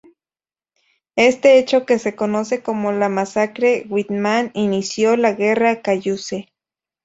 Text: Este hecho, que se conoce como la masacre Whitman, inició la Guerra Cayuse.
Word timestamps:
Este 1.15 1.59
hecho, 1.59 1.85
que 1.85 1.99
se 1.99 2.15
conoce 2.15 2.63
como 2.63 2.91
la 2.91 3.07
masacre 3.07 3.85
Whitman, 3.87 4.49
inició 4.55 5.15
la 5.15 5.33
Guerra 5.33 5.83
Cayuse. 5.83 6.49